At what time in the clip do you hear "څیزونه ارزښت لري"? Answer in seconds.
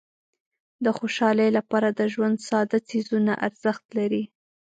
2.89-4.23